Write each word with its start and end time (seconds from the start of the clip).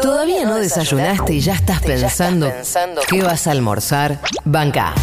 ¿Todavía 0.00 0.44
no 0.44 0.56
desayunaste 0.56 1.34
y 1.34 1.40
ya 1.40 1.54
estás 1.54 1.82
pensando 1.82 2.50
qué 3.08 3.22
vas 3.22 3.46
a 3.46 3.50
almorzar? 3.50 4.20
Banca. 4.44 4.94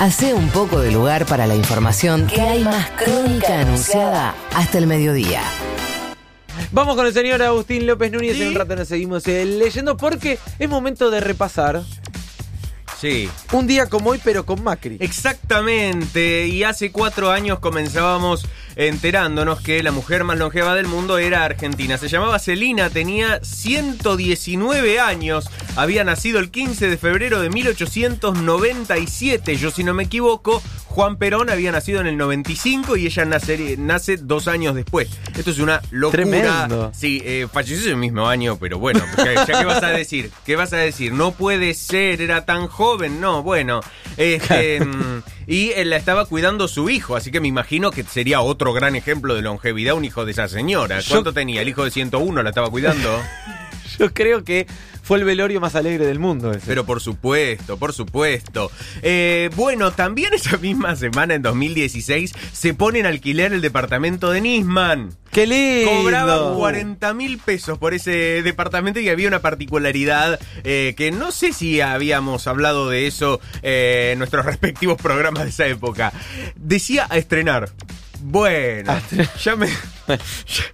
Hace 0.00 0.34
un 0.34 0.48
poco 0.48 0.80
de 0.80 0.90
lugar 0.90 1.26
para 1.26 1.46
la 1.46 1.54
información 1.54 2.26
que 2.26 2.40
hay 2.40 2.64
más 2.64 2.88
crónica 2.90 3.60
anunciada 3.60 4.34
hasta 4.54 4.78
el 4.78 4.86
mediodía. 4.86 5.42
Vamos 6.72 6.96
con 6.96 7.06
el 7.06 7.12
señor 7.12 7.42
Agustín 7.42 7.86
López 7.86 8.12
Núñez. 8.12 8.40
En 8.40 8.48
un 8.48 8.54
rato 8.54 8.76
nos 8.76 8.88
seguimos 8.88 9.26
eh, 9.26 9.44
leyendo 9.44 9.96
porque 9.96 10.38
es 10.58 10.68
momento 10.68 11.10
de 11.10 11.20
repasar 11.20 11.82
Sí. 13.00 13.30
un 13.52 13.66
día 13.66 13.86
como 13.86 14.10
hoy, 14.10 14.20
pero 14.22 14.44
con 14.44 14.62
Macri. 14.62 14.96
Exactamente, 15.00 16.46
y 16.48 16.64
hace 16.64 16.90
cuatro 16.90 17.30
años 17.30 17.60
comenzábamos 17.60 18.46
enterándonos 18.76 19.60
que 19.60 19.82
la 19.82 19.90
mujer 19.90 20.24
más 20.24 20.38
longeva 20.38 20.74
del 20.74 20.86
mundo 20.86 21.18
era 21.18 21.44
argentina. 21.44 21.98
Se 21.98 22.08
llamaba 22.08 22.38
Celina, 22.38 22.90
tenía 22.90 23.40
119 23.42 25.00
años, 25.00 25.48
había 25.76 26.04
nacido 26.04 26.38
el 26.38 26.50
15 26.50 26.88
de 26.88 26.96
febrero 26.96 27.40
de 27.40 27.50
1897, 27.50 29.56
yo 29.56 29.70
si 29.70 29.84
no 29.84 29.94
me 29.94 30.04
equivoco, 30.04 30.62
Juan 30.86 31.16
Perón 31.16 31.50
había 31.50 31.70
nacido 31.70 32.00
en 32.00 32.06
el 32.06 32.16
95 32.16 32.96
y 32.96 33.06
ella 33.06 33.24
nace, 33.24 33.76
nace 33.78 34.16
dos 34.16 34.48
años 34.48 34.74
después. 34.74 35.08
Esto 35.36 35.50
es 35.50 35.58
una 35.58 35.80
locura. 35.90 36.22
Tremendo. 36.24 36.90
Sí, 36.94 37.22
eh, 37.24 37.46
falleció 37.52 37.90
el 37.90 37.96
mismo 37.96 38.26
año, 38.26 38.56
pero 38.58 38.78
bueno, 38.78 39.00
ya, 39.16 39.44
ya 39.44 39.58
qué 39.60 39.64
vas 39.64 39.82
a 39.82 39.90
decir, 39.90 40.30
¿qué 40.44 40.56
vas 40.56 40.72
a 40.72 40.78
decir? 40.78 41.12
No 41.12 41.32
puede 41.32 41.74
ser, 41.74 42.20
era 42.22 42.44
tan 42.44 42.66
joven, 42.66 42.87
no, 42.96 43.42
bueno. 43.42 43.80
Este, 44.16 44.80
mm, 44.84 45.22
y 45.46 45.72
la 45.84 45.96
estaba 45.96 46.24
cuidando 46.26 46.68
su 46.68 46.90
hijo, 46.90 47.16
así 47.16 47.30
que 47.30 47.40
me 47.40 47.48
imagino 47.48 47.90
que 47.90 48.02
sería 48.02 48.40
otro 48.40 48.72
gran 48.72 48.96
ejemplo 48.96 49.34
de 49.34 49.42
longevidad 49.42 49.94
un 49.94 50.04
hijo 50.04 50.24
de 50.24 50.32
esa 50.32 50.48
señora. 50.48 51.00
¿Cuánto 51.08 51.32
tenía? 51.32 51.62
¿El 51.62 51.68
hijo 51.68 51.84
de 51.84 51.90
101 51.90 52.42
la 52.42 52.48
estaba 52.48 52.70
cuidando? 52.70 53.20
Yo 53.98 54.12
creo 54.12 54.44
que 54.44 54.66
fue 55.08 55.16
el 55.16 55.24
velorio 55.24 55.58
más 55.58 55.74
alegre 55.74 56.04
del 56.04 56.18
mundo 56.18 56.50
ese. 56.50 56.66
Pero 56.66 56.84
por 56.84 57.00
supuesto, 57.00 57.78
por 57.78 57.94
supuesto. 57.94 58.70
Eh, 59.00 59.48
bueno, 59.56 59.90
también 59.90 60.34
esa 60.34 60.58
misma 60.58 60.96
semana, 60.96 61.32
en 61.32 61.40
2016, 61.40 62.34
se 62.52 62.74
pone 62.74 62.98
en 62.98 63.06
alquiler 63.06 63.54
el 63.54 63.62
departamento 63.62 64.30
de 64.30 64.42
Nisman. 64.42 65.16
¡Qué 65.32 65.46
lindo! 65.46 65.90
Cobraban 65.92 66.54
40 66.56 67.14
mil 67.14 67.38
pesos 67.38 67.78
por 67.78 67.94
ese 67.94 68.42
departamento 68.42 69.00
y 69.00 69.08
había 69.08 69.28
una 69.28 69.40
particularidad 69.40 70.38
eh, 70.62 70.92
que 70.94 71.10
no 71.10 71.32
sé 71.32 71.54
si 71.54 71.80
habíamos 71.80 72.46
hablado 72.46 72.90
de 72.90 73.06
eso 73.06 73.40
eh, 73.62 74.10
en 74.12 74.18
nuestros 74.18 74.44
respectivos 74.44 75.00
programas 75.00 75.44
de 75.44 75.48
esa 75.48 75.66
época. 75.66 76.12
Decía 76.54 77.06
a 77.08 77.16
estrenar. 77.16 77.70
Bueno, 78.20 78.94
ya 79.42 79.56
me. 79.56 79.68
Ya, 80.08 80.64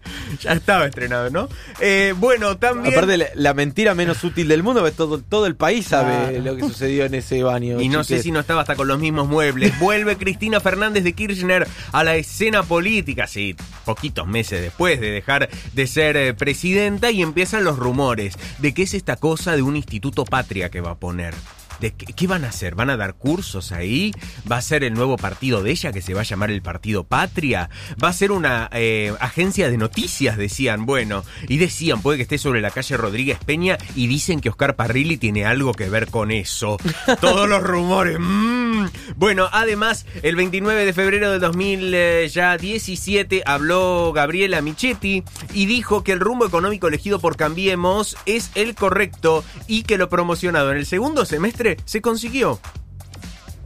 ya 0.41 0.53
estaba 0.53 0.87
estrenado, 0.87 1.29
¿no? 1.29 1.49
Eh, 1.81 2.15
bueno, 2.17 2.57
también. 2.57 2.95
Aparte, 2.95 3.17
la, 3.17 3.27
la 3.35 3.53
mentira 3.53 3.93
menos 3.95 4.23
útil 4.23 4.47
del 4.47 4.63
mundo, 4.63 4.89
todo, 4.93 5.21
todo 5.21 5.47
el 5.47 5.57
país 5.57 5.87
sabe 5.87 6.39
lo 6.39 6.55
que 6.55 6.63
sucedió 6.63 7.05
en 7.05 7.15
ese 7.15 7.43
baño. 7.43 7.81
Y 7.81 7.89
no 7.89 8.05
sé 8.05 8.23
si 8.23 8.31
no 8.31 8.39
estaba 8.39 8.61
hasta 8.61 8.77
con 8.77 8.87
los 8.87 9.01
mismos 9.01 9.27
muebles. 9.27 9.77
Vuelve 9.81 10.17
Cristina 10.17 10.61
Fernández 10.61 11.03
de 11.03 11.15
Kirchner 11.15 11.67
a 11.91 12.05
la 12.05 12.15
escena 12.15 12.63
política, 12.63 13.27
sí, 13.27 13.57
poquitos 13.85 14.29
meses 14.29 14.63
después 14.63 15.01
de 15.01 15.11
dejar 15.11 15.49
de 15.73 15.87
ser 15.89 16.17
eh, 16.17 16.35
presidenta 16.35 17.11
y 17.11 17.21
empiezan 17.23 17.65
los 17.65 17.77
rumores 17.77 18.35
de 18.59 18.73
qué 18.73 18.83
es 18.83 18.95
esta 18.95 19.17
cosa 19.17 19.57
de 19.57 19.63
un 19.63 19.77
instituto 19.77 20.25
patria 20.25 20.71
que 20.71 20.81
va 20.81 20.93
a 20.93 20.95
poner. 20.95 21.35
¿De 21.81 21.93
qué, 21.93 22.13
qué 22.13 22.27
van 22.27 22.45
a 22.45 22.49
hacer? 22.49 22.75
¿Van 22.75 22.91
a 22.91 22.97
dar 22.97 23.15
cursos 23.15 23.73
ahí? 23.73 24.13
¿Va 24.51 24.57
a 24.57 24.63
ser 24.63 24.85
el 24.85 24.95
nuevo 24.95 25.17
partido 25.17 25.63
de 25.63 25.71
ella 25.71 25.93
que 25.93 26.03
se 26.03 26.15
va 26.15 26.21
a 26.21 26.25
llamar 26.25 26.51
el 26.51 26.63
Partido 26.63 27.05
Patria? 27.05 27.71
¿Va 28.03 28.09
a 28.09 28.13
ser 28.13 28.33
una 28.33 28.69
eh, 28.73 29.15
agencia 29.21 29.71
de 29.71 29.77
noticias? 29.77 30.37
Decían, 30.37 30.87
bueno. 30.87 31.25
Y 31.49 31.59
decían, 31.59 32.03
puede 32.03 32.19
que 32.19 32.23
esté 32.23 32.39
sobre 32.39 32.61
la 32.61 32.71
calle 32.71 32.97
Rodríguez 32.97 33.39
Peña 33.45 33.79
y 33.95 34.07
dicen 34.07 34.41
que 34.41 34.49
Oscar 34.49 34.77
Parrilli 34.77 35.17
tiene 35.17 35.45
algo 35.45 35.73
que 35.73 35.89
ver 35.89 36.09
con 36.09 36.31
eso. 36.31 36.79
Todos 37.21 37.49
los 37.49 37.63
rumores. 37.63 38.19
mm. 38.19 38.87
Bueno, 39.17 39.49
además, 39.53 40.07
el 40.23 40.37
29 40.37 40.85
de 40.85 40.93
febrero 40.93 41.31
de 41.31 41.39
2017 41.39 43.43
habló 43.47 44.13
Gabriela 44.13 44.61
Michetti 44.61 45.23
y 45.53 45.67
dijo 45.67 46.03
que 46.03 46.13
el 46.13 46.21
rumbo 46.21 46.47
económico 46.47 46.89
elegido 46.89 47.21
por 47.21 47.37
Cambiemos 47.37 48.17
es 48.27 48.51
el 48.55 48.75
correcto 48.75 49.45
y 49.69 49.85
que 49.85 49.99
lo 49.99 50.09
promocionado 50.09 50.73
en 50.73 50.79
el 50.79 50.87
segundo 50.87 51.25
semestre 51.25 51.64
se 51.85 52.01
consiguió. 52.01 52.61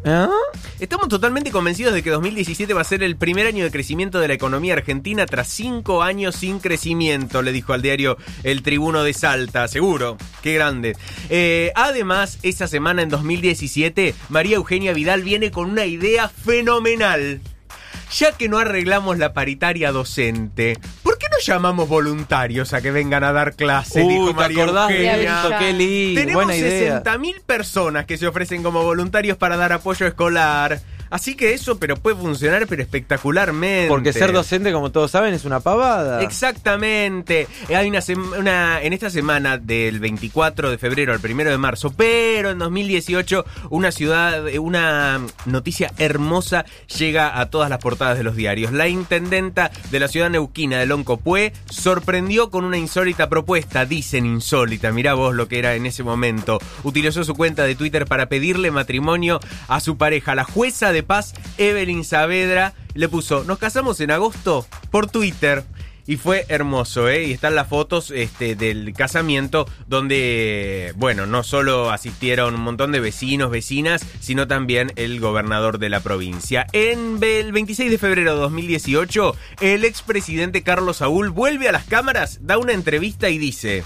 ¿Ah? 0.04 0.30
Estamos 0.78 1.08
totalmente 1.08 1.50
convencidos 1.50 1.92
de 1.92 2.02
que 2.02 2.10
2017 2.10 2.72
va 2.72 2.82
a 2.82 2.84
ser 2.84 3.02
el 3.02 3.16
primer 3.16 3.46
año 3.46 3.64
de 3.64 3.70
crecimiento 3.70 4.20
de 4.20 4.28
la 4.28 4.34
economía 4.34 4.74
argentina 4.74 5.26
tras 5.26 5.48
cinco 5.48 6.02
años 6.02 6.36
sin 6.36 6.60
crecimiento, 6.60 7.42
le 7.42 7.52
dijo 7.52 7.72
al 7.72 7.82
diario 7.82 8.16
El 8.44 8.62
Tribuno 8.62 9.02
de 9.02 9.12
Salta. 9.12 9.66
Seguro, 9.66 10.16
qué 10.40 10.54
grande. 10.54 10.96
Eh, 11.30 11.72
además, 11.74 12.38
esa 12.42 12.68
semana 12.68 13.02
en 13.02 13.08
2017, 13.08 14.14
María 14.28 14.56
Eugenia 14.56 14.92
Vidal 14.92 15.24
viene 15.24 15.50
con 15.50 15.68
una 15.68 15.84
idea 15.84 16.28
fenomenal. 16.28 17.40
Ya 18.16 18.32
que 18.32 18.48
no 18.48 18.58
arreglamos 18.58 19.18
la 19.18 19.34
paritaria 19.34 19.92
docente, 19.92 20.78
¿por 21.38 21.44
qué 21.44 21.50
no 21.50 21.54
llamamos 21.54 21.88
voluntarios 21.88 22.72
a 22.72 22.80
que 22.80 22.90
vengan 22.90 23.24
a 23.24 23.32
dar 23.32 23.54
clases? 23.54 24.04
Uy, 24.04 24.14
dijo 24.14 24.28
¿te 24.28 24.34
María 24.34 24.62
acordás 24.64 24.88
de 24.88 25.06
Eugenia. 25.06 25.40
eso? 25.40 25.50
Qué 25.58 25.72
lindo, 25.72 26.20
Tenemos 26.20 26.44
buena 26.44 26.56
idea. 26.56 27.02
60.000 27.02 27.40
personas 27.44 28.06
que 28.06 28.18
se 28.18 28.26
ofrecen 28.26 28.62
como 28.62 28.82
voluntarios 28.82 29.36
para 29.36 29.56
dar 29.56 29.72
apoyo 29.72 30.06
escolar. 30.06 30.80
Así 31.10 31.34
que 31.34 31.52
eso, 31.52 31.78
pero 31.78 31.96
puede 31.96 32.16
funcionar, 32.16 32.66
pero 32.66 32.82
espectacularmente. 32.82 33.88
Porque 33.88 34.12
ser 34.12 34.32
docente, 34.32 34.72
como 34.72 34.90
todos 34.90 35.10
saben, 35.10 35.34
es 35.34 35.44
una 35.44 35.60
pavada. 35.60 36.22
Exactamente. 36.22 37.46
Eh, 37.68 37.76
Hay 37.76 37.90
una, 37.90 38.82
en 38.82 38.92
esta 38.92 39.10
semana 39.10 39.58
del 39.58 40.00
24 40.00 40.70
de 40.70 40.78
febrero 40.78 41.12
al 41.12 41.20
1 41.22 41.44
de 41.50 41.58
marzo, 41.58 41.92
pero 41.96 42.50
en 42.50 42.58
2018 42.58 43.44
una 43.70 43.92
ciudad, 43.92 44.48
eh, 44.48 44.58
una 44.58 45.20
noticia 45.46 45.92
hermosa 45.98 46.64
llega 46.98 47.40
a 47.40 47.50
todas 47.50 47.70
las 47.70 47.78
portadas 47.78 48.18
de 48.18 48.24
los 48.24 48.36
diarios. 48.36 48.72
La 48.72 48.88
intendenta 48.88 49.70
de 49.90 50.00
la 50.00 50.08
ciudad 50.08 50.30
neuquina 50.30 50.78
de 50.78 50.86
Loncopué 50.86 51.52
sorprendió 51.70 52.50
con 52.50 52.64
una 52.64 52.78
insólita 52.78 53.28
propuesta, 53.28 53.84
dicen 53.84 54.26
insólita, 54.26 54.92
mirá 54.92 55.14
vos 55.14 55.34
lo 55.34 55.48
que 55.48 55.58
era 55.58 55.74
en 55.74 55.86
ese 55.86 56.02
momento. 56.02 56.58
Utilizó 56.82 57.24
su 57.24 57.34
cuenta 57.34 57.64
de 57.64 57.74
Twitter 57.74 58.06
para 58.06 58.28
pedirle 58.28 58.70
matrimonio 58.70 59.40
a 59.68 59.80
su 59.80 59.96
pareja, 59.96 60.34
la 60.34 60.44
jueza 60.44 60.92
de 60.92 60.97
paz 61.02 61.34
Evelyn 61.56 62.04
Saavedra, 62.04 62.74
le 62.94 63.08
puso, 63.08 63.44
nos 63.44 63.58
casamos 63.58 64.00
en 64.00 64.10
agosto 64.10 64.66
por 64.90 65.10
Twitter. 65.10 65.64
Y 66.08 66.16
fue 66.16 66.46
hermoso, 66.48 67.10
¿eh? 67.10 67.24
Y 67.24 67.32
están 67.32 67.54
las 67.54 67.68
fotos 67.68 68.10
este, 68.10 68.54
del 68.56 68.94
casamiento 68.94 69.68
donde, 69.88 70.94
bueno, 70.96 71.26
no 71.26 71.42
solo 71.42 71.90
asistieron 71.90 72.54
un 72.54 72.62
montón 72.62 72.92
de 72.92 73.00
vecinos, 73.00 73.50
vecinas, 73.50 74.06
sino 74.18 74.48
también 74.48 74.90
el 74.96 75.20
gobernador 75.20 75.78
de 75.78 75.90
la 75.90 76.00
provincia. 76.00 76.66
En 76.72 77.22
el 77.22 77.52
26 77.52 77.90
de 77.90 77.98
febrero 77.98 78.32
de 78.36 78.40
2018, 78.40 79.36
el 79.60 79.84
expresidente 79.84 80.62
Carlos 80.62 80.96
Saúl 80.96 81.28
vuelve 81.28 81.68
a 81.68 81.72
las 81.72 81.84
cámaras, 81.84 82.38
da 82.40 82.56
una 82.56 82.72
entrevista 82.72 83.28
y 83.28 83.36
dice, 83.36 83.84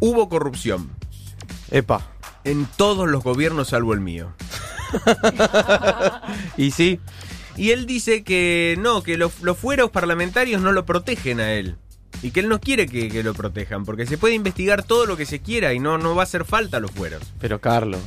hubo 0.00 0.28
corrupción 0.28 0.90
Epa. 1.70 2.12
en 2.44 2.66
todos 2.76 3.08
los 3.08 3.24
gobiernos 3.24 3.68
salvo 3.68 3.94
el 3.94 4.00
mío. 4.00 4.34
Y 6.56 6.70
sí, 6.70 7.00
Y 7.56 7.70
él 7.70 7.86
dice 7.86 8.22
que 8.22 8.76
no, 8.78 9.02
que 9.02 9.16
los, 9.16 9.40
los 9.42 9.58
fueros 9.58 9.90
parlamentarios 9.90 10.60
no 10.62 10.72
lo 10.72 10.84
protegen 10.86 11.40
a 11.40 11.52
él. 11.52 11.76
Y 12.22 12.32
que 12.32 12.40
él 12.40 12.48
no 12.48 12.60
quiere 12.60 12.86
que, 12.86 13.08
que 13.08 13.22
lo 13.22 13.32
protejan, 13.34 13.84
porque 13.84 14.06
se 14.06 14.18
puede 14.18 14.34
investigar 14.34 14.82
todo 14.82 15.06
lo 15.06 15.16
que 15.16 15.24
se 15.26 15.40
quiera 15.40 15.72
y 15.72 15.78
no, 15.78 15.96
no 15.96 16.14
va 16.14 16.22
a 16.22 16.24
hacer 16.24 16.44
falta 16.44 16.80
los 16.80 16.90
fueros. 16.90 17.22
pero 17.40 17.60
Carlos. 17.60 18.00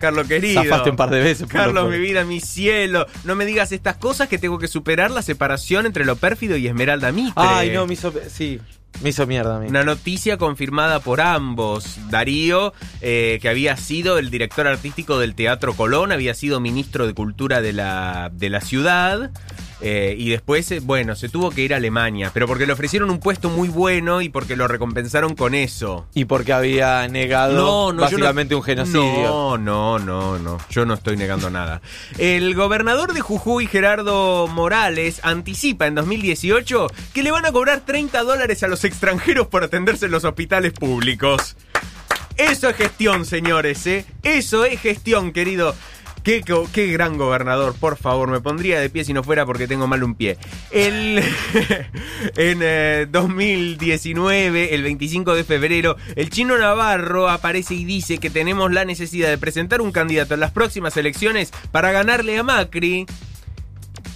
Carlos 0.00 0.26
querido. 0.26 0.62
Zafaste 0.62 0.90
un 0.90 0.96
par 0.96 1.10
de 1.10 1.20
veces. 1.20 1.46
por 1.46 1.52
Carlos, 1.52 1.84
lo 1.84 1.90
mi 1.90 1.98
vida, 1.98 2.24
mi 2.24 2.40
cielo. 2.40 3.06
No 3.24 3.36
me 3.36 3.46
digas 3.46 3.72
estas 3.72 3.96
cosas 3.96 4.28
que 4.28 4.38
tengo 4.38 4.58
que 4.58 4.68
superar 4.68 5.10
la 5.10 5.22
separación 5.22 5.86
entre 5.86 6.04
lo 6.04 6.16
pérfido 6.16 6.56
y 6.56 6.66
Esmeralda 6.66 7.12
Mitre. 7.12 7.32
Ay, 7.36 7.70
no, 7.70 7.86
me 7.86 7.94
hizo. 7.94 8.12
Sí, 8.28 8.60
me 9.02 9.10
hizo 9.10 9.26
mierda 9.26 9.56
a 9.56 9.60
mí. 9.60 9.68
Una 9.68 9.84
noticia 9.84 10.36
confirmada 10.36 11.00
por 11.00 11.20
ambos. 11.20 11.98
Darío, 12.10 12.72
eh, 13.00 13.38
que 13.42 13.48
había 13.48 13.76
sido 13.76 14.18
el 14.18 14.30
director 14.30 14.66
artístico 14.66 15.18
del 15.18 15.34
Teatro 15.34 15.74
Colón, 15.74 16.12
había 16.12 16.34
sido 16.34 16.60
ministro 16.60 17.06
de 17.06 17.14
Cultura 17.14 17.60
de 17.60 17.72
la, 17.72 18.30
de 18.32 18.50
la 18.50 18.60
ciudad. 18.60 19.30
Eh, 19.86 20.14
y 20.18 20.30
después, 20.30 20.70
eh, 20.72 20.80
bueno, 20.82 21.14
se 21.14 21.28
tuvo 21.28 21.50
que 21.50 21.60
ir 21.60 21.74
a 21.74 21.76
Alemania, 21.76 22.30
pero 22.32 22.46
porque 22.46 22.64
le 22.66 22.72
ofrecieron 22.72 23.10
un 23.10 23.18
puesto 23.20 23.50
muy 23.50 23.68
bueno 23.68 24.22
y 24.22 24.30
porque 24.30 24.56
lo 24.56 24.66
recompensaron 24.66 25.34
con 25.34 25.54
eso. 25.54 26.06
Y 26.14 26.24
porque 26.24 26.54
había 26.54 27.06
negado 27.08 27.92
No, 27.92 28.00
básicamente 28.00 28.54
no- 28.54 28.58
un 28.60 28.64
genocidio. 28.64 29.02
No, 29.26 29.58
no, 29.58 29.98
no, 29.98 30.38
no. 30.38 30.56
Yo 30.70 30.86
no 30.86 30.94
estoy 30.94 31.18
negando 31.18 31.50
nada. 31.50 31.82
El 32.16 32.54
gobernador 32.54 33.12
de 33.12 33.20
Jujuy, 33.20 33.66
Gerardo 33.66 34.46
Morales, 34.46 35.20
anticipa 35.22 35.86
en 35.86 35.94
2018 35.96 36.86
que 37.12 37.22
le 37.22 37.30
van 37.30 37.44
a 37.44 37.52
cobrar 37.52 37.82
30 37.84 38.22
dólares 38.22 38.62
a 38.62 38.68
los 38.68 38.84
extranjeros 38.84 39.48
por 39.48 39.64
atenderse 39.64 40.06
en 40.06 40.12
los 40.12 40.24
hospitales 40.24 40.72
públicos. 40.72 41.56
Eso 42.38 42.70
es 42.70 42.76
gestión, 42.76 43.26
señores, 43.26 43.86
¿eh? 43.86 44.06
Eso 44.22 44.64
es 44.64 44.80
gestión, 44.80 45.32
querido. 45.32 45.74
Qué, 46.24 46.42
gran 46.90 47.18
gobernador, 47.18 47.74
por 47.78 47.98
favor, 47.98 48.30
me 48.30 48.40
pondría 48.40 48.80
de 48.80 48.88
pie 48.88 49.04
si 49.04 49.12
no 49.12 49.22
fuera 49.22 49.44
porque 49.44 49.68
tengo 49.68 49.86
mal 49.86 50.02
un 50.02 50.14
pie. 50.14 50.38
El, 50.70 51.18
en 52.36 52.60
eh, 52.62 53.06
2019, 53.10 54.74
el 54.74 54.82
25 54.82 55.34
de 55.34 55.44
febrero, 55.44 55.96
el 56.16 56.30
chino 56.30 56.56
Navarro 56.56 57.28
aparece 57.28 57.74
y 57.74 57.84
dice 57.84 58.16
que 58.16 58.30
tenemos 58.30 58.72
la 58.72 58.86
necesidad 58.86 59.28
de 59.28 59.36
presentar 59.36 59.82
un 59.82 59.92
candidato 59.92 60.32
en 60.32 60.40
las 60.40 60.50
próximas 60.50 60.96
elecciones 60.96 61.52
para 61.70 61.92
ganarle 61.92 62.38
a 62.38 62.42
Macri. 62.42 63.04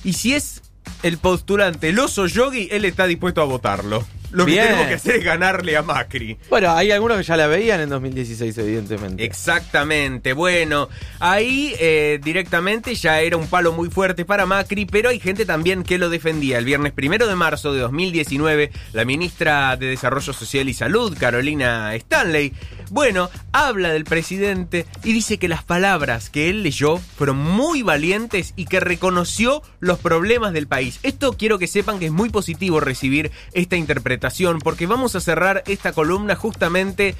Y 0.03 0.15
si 0.15 0.35
es 0.35 0.63
el 1.03 1.19
postulante 1.19 1.91
el 1.91 1.99
oso 1.99 2.27
yogi, 2.27 2.69
él 2.71 2.87
está 2.87 3.07
dispuesto 3.07 3.43
a 3.43 3.45
votarlo. 3.45 4.03
Lo 4.31 4.47
que 4.47 4.53
tenemos 4.53 4.87
que 4.87 4.95
hacer 4.95 5.17
es 5.17 5.25
ganarle 5.25 5.77
a 5.77 5.83
Macri. 5.83 6.37
Bueno, 6.51 6.71
hay 6.73 6.91
algunos 6.91 7.17
que 7.17 7.23
ya 7.23 7.37
la 7.37 7.47
veían 7.47 7.81
en 7.81 7.89
2016, 7.89 8.59
evidentemente. 8.59 9.25
Exactamente, 9.25 10.33
bueno, 10.33 10.89
ahí 11.21 11.75
eh, 11.79 12.21
directamente 12.23 12.95
ya 12.95 13.21
era 13.21 13.37
un 13.37 13.47
palo 13.47 13.73
muy 13.73 13.91
fuerte 13.91 14.25
para 14.25 14.47
Macri, 14.47 14.85
pero 14.87 15.09
hay 15.09 15.21
gente 15.21 15.47
también 15.47 15.83
que 15.83 15.99
lo 15.99 16.11
defendía. 16.11 16.59
El 16.59 16.65
viernes 16.65 16.93
primero 16.93 17.27
de 17.27 17.35
marzo 17.35 17.73
de 17.73 17.81
2019, 17.81 18.71
la 18.93 19.05
ministra 19.05 19.77
de 19.77 19.87
Desarrollo 19.87 20.33
Social 20.33 20.69
y 20.69 20.75
Salud, 20.75 21.17
Carolina 21.19 21.95
Stanley, 21.95 22.53
bueno, 22.91 23.31
habla 23.53 23.91
del 23.91 24.05
presidente 24.05 24.87
y 25.05 25.13
dice 25.13 25.39
que 25.39 25.49
las 25.49 25.63
palabras 25.63 26.31
que 26.31 26.51
él 26.51 26.63
leyó 26.63 26.99
fueron 26.99 27.39
muy 27.39 27.83
valientes 27.83 28.53
y 28.57 28.67
que 28.67 28.81
reconoció 28.81 29.63
los 29.81 29.99
problemas 29.99 30.53
del 30.53 30.67
país. 30.67 30.99
Esto 31.03 31.35
quiero 31.35 31.59
que 31.59 31.67
sepan 31.67 31.99
que 31.99 32.07
es 32.07 32.13
muy 32.13 32.31
positivo 32.31 32.81
recibir 32.81 33.31
esta 33.53 33.77
interpretación, 33.77 34.59
porque 34.59 34.87
vamos 34.87 35.15
a 35.17 35.21
cerrar 35.21 35.63
esta 35.67 35.93
columna 35.93 36.35
justamente 36.35 37.15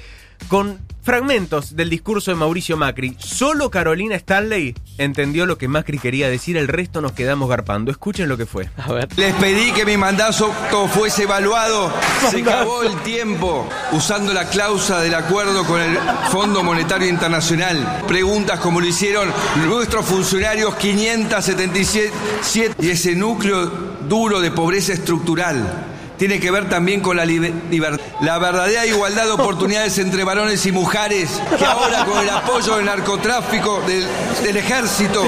con 0.47 0.77
fragmentos 1.01 1.75
del 1.75 1.89
discurso 1.89 2.29
de 2.29 2.35
Mauricio 2.35 2.77
Macri. 2.77 3.15
Solo 3.17 3.71
Carolina 3.71 4.15
Stanley 4.15 4.75
entendió 4.99 5.47
lo 5.47 5.57
que 5.57 5.67
Macri 5.67 5.97
quería 5.97 6.29
decir, 6.29 6.55
el 6.55 6.67
resto 6.67 7.01
nos 7.01 7.13
quedamos 7.13 7.49
garpando. 7.49 7.89
Escuchen 7.89 8.29
lo 8.29 8.37
que 8.37 8.45
fue. 8.45 8.69
A 8.77 8.93
ver. 8.93 9.07
Les 9.17 9.33
pedí 9.35 9.71
que 9.71 9.85
mi 9.85 9.97
mandato 9.97 10.53
fuese 10.93 11.23
evaluado. 11.23 11.91
Se 12.29 12.41
acabó 12.41 12.83
el 12.83 12.95
tiempo 13.01 13.67
usando 13.91 14.33
la 14.33 14.49
cláusula 14.49 15.01
del 15.01 15.15
acuerdo 15.15 15.65
con 15.65 15.81
el 15.81 15.97
Fondo 16.31 16.63
Monetario 16.63 17.09
Internacional. 17.09 18.03
Preguntas 18.07 18.59
como 18.59 18.79
lo 18.79 18.85
hicieron 18.85 19.31
nuestros 19.65 20.05
funcionarios 20.05 20.75
577 20.75 22.75
y 22.81 22.89
ese 22.89 23.15
núcleo 23.15 23.65
duro 24.07 24.41
de 24.41 24.51
pobreza 24.51 24.93
estructural. 24.93 25.88
Tiene 26.19 26.39
que 26.39 26.51
ver 26.51 26.67
también 26.69 26.99
con 26.99 27.15
la 27.17 27.25
libertad, 27.25 27.99
la 28.21 28.37
verdadera 28.37 28.85
igualdad 28.85 29.23
de 29.25 29.31
oportunidades 29.31 29.97
entre 29.99 30.23
varones 30.25 30.65
y 30.65 30.71
mujeres, 30.73 31.41
que 31.57 31.65
ahora 31.65 32.03
con 32.05 32.19
el 32.21 32.29
apoyo 32.29 32.75
del 32.75 32.85
narcotráfico, 32.85 33.81
del, 33.87 34.05
del 34.43 34.57
ejército, 34.57 35.23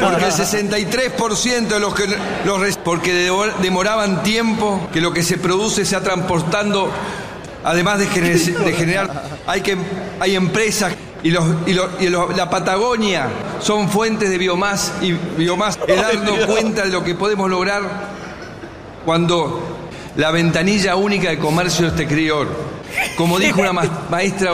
porque 0.00 0.24
el 0.24 0.32
63% 0.32 1.66
de 1.68 1.78
los 1.78 1.94
que 1.94 2.06
los 2.46 2.76
porque 2.78 3.12
de- 3.12 3.52
demoraban 3.60 4.22
tiempo, 4.22 4.88
que 4.92 5.00
lo 5.02 5.12
que 5.12 5.22
se 5.22 5.36
produce 5.36 5.84
sea 5.84 6.00
transportando, 6.00 6.90
además 7.62 7.98
de, 7.98 8.08
gener- 8.08 8.56
de 8.64 8.72
generar, 8.72 9.24
hay 9.46 9.60
que 9.60 9.76
hay 10.20 10.36
empresas 10.36 10.94
y, 11.22 11.30
los, 11.32 11.44
y, 11.66 11.74
los- 11.74 11.90
y 12.00 12.08
los- 12.08 12.34
la 12.34 12.48
Patagonia 12.48 13.28
son 13.60 13.90
fuentes 13.90 14.30
de 14.30 14.38
biomás 14.38 14.90
y 15.02 15.12
biomás, 15.12 15.78
el 15.86 15.96
darnos 16.00 16.46
cuenta 16.46 16.82
de 16.84 16.88
lo 16.88 17.04
que 17.04 17.14
podemos 17.14 17.50
lograr 17.50 17.82
cuando 19.04 19.73
la 20.16 20.30
ventanilla 20.30 20.96
única 20.96 21.30
de 21.30 21.38
comercio 21.38 21.88
exterior, 21.88 22.48
como 23.16 23.38
dijo 23.38 23.60
una 23.60 23.72
ma- 23.72 24.06
maestra, 24.10 24.52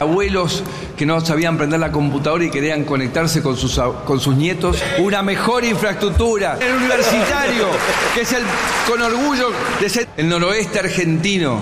abuelos 0.00 0.62
que 0.96 1.04
no 1.06 1.20
sabían 1.20 1.56
prender 1.58 1.80
la 1.80 1.90
computadora 1.92 2.44
y 2.44 2.50
querían 2.50 2.84
conectarse 2.84 3.42
con 3.42 3.56
sus, 3.56 3.78
con 4.06 4.20
sus 4.20 4.36
nietos, 4.36 4.78
una 4.98 5.22
mejor 5.22 5.64
infraestructura, 5.64 6.56
el 6.60 6.72
universitario, 6.74 7.66
que 8.14 8.20
es 8.22 8.32
el, 8.32 8.42
con 8.88 9.02
orgullo 9.02 9.50
de 9.80 9.88
ser 9.88 10.08
el 10.16 10.28
noroeste 10.28 10.78
argentino, 10.78 11.60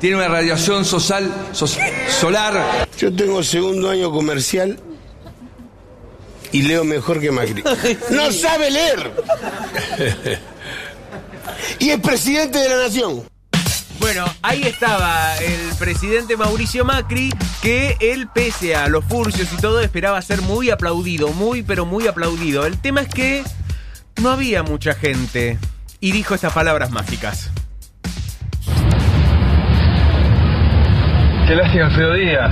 tiene 0.00 0.16
una 0.16 0.28
radiación 0.28 0.84
social, 0.84 1.32
sos- 1.52 1.78
solar 2.20 2.86
Yo 2.98 3.12
tengo 3.14 3.42
segundo 3.42 3.90
año 3.90 4.10
comercial 4.12 4.78
y 6.52 6.62
leo 6.62 6.84
mejor 6.84 7.20
que 7.20 7.30
Macri. 7.32 7.62
¡No 8.10 8.30
sabe 8.30 8.70
leer! 8.70 9.12
y 11.78 11.90
es 11.90 12.00
presidente 12.00 12.58
de 12.58 12.68
la 12.68 12.76
nación. 12.84 13.22
Bueno, 14.00 14.24
ahí 14.42 14.62
estaba 14.64 15.34
el 15.38 15.74
presidente 15.78 16.36
Mauricio 16.36 16.84
Macri, 16.84 17.32
que 17.62 17.96
él, 18.00 18.28
pese 18.32 18.76
a 18.76 18.88
los 18.88 19.04
furcios 19.04 19.50
y 19.52 19.56
todo, 19.56 19.80
esperaba 19.80 20.20
ser 20.20 20.42
muy 20.42 20.70
aplaudido, 20.70 21.28
muy, 21.28 21.62
pero 21.62 21.86
muy 21.86 22.06
aplaudido. 22.06 22.66
El 22.66 22.78
tema 22.78 23.00
es 23.00 23.08
que 23.08 23.42
no 24.20 24.30
había 24.30 24.62
mucha 24.62 24.94
gente. 24.94 25.58
Y 26.00 26.12
dijo 26.12 26.34
estas 26.34 26.52
palabras 26.52 26.90
mágicas. 26.90 27.50
Qué 31.46 31.54
lástima, 31.54 31.90
feo 31.90 32.12
día. 32.14 32.48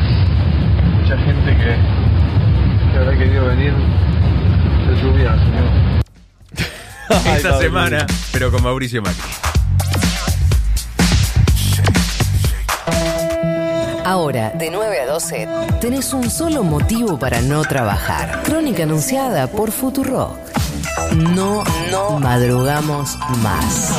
Mucha 1.01 1.19
gente 1.19 1.57
que, 1.57 2.93
que 2.93 2.99
habrá 2.99 3.19
querido 3.19 3.47
venir. 3.47 3.75
Se 4.87 5.03
lluvia, 5.03 5.35
señor. 5.35 5.92
Esta 7.37 7.59
semana, 7.59 8.07
pero 8.33 8.51
con 8.51 8.63
Mauricio 8.63 9.03
Macri. 9.03 9.21
Ahora, 14.05 14.51
de 14.51 14.71
9 14.71 15.01
a 15.01 15.07
12, 15.07 15.49
tenés 15.81 16.13
un 16.13 16.29
solo 16.31 16.65
motivo 16.65 17.19
para 17.19 17.41
no 17.41 17.63
trabajar. 17.63 18.43
Crónica 18.43 18.83
anunciada 18.83 19.47
por 19.47 19.71
Futurock. 19.71 20.39
No, 21.15 21.63
no 21.91 22.19
madrugamos 22.19 23.17
más. 23.43 23.93